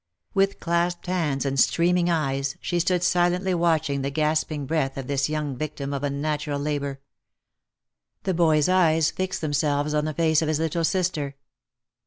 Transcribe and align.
With 0.33 0.59
clasped 0.59 1.05
hands, 1.05 1.45
and 1.45 1.59
streaming 1.59 2.09
eyes, 2.09 2.55
she 2.59 2.79
stood 2.79 3.03
silently 3.03 3.53
watch 3.53 3.87
ing 3.87 4.01
the 4.01 4.09
gasping 4.09 4.65
breath 4.65 4.97
of 4.97 5.05
this 5.05 5.29
young 5.29 5.55
victim 5.55 5.93
of 5.93 6.03
unnatural 6.03 6.59
labour. 6.59 7.01
The 8.23 8.33
boy's 8.33 8.67
eyes 8.67 9.11
fixed 9.11 9.41
themselves 9.41 9.93
on 9.93 10.05
the 10.05 10.13
face 10.15 10.41
of 10.41 10.47
his 10.47 10.57
little 10.57 10.83
sister. 10.85 11.35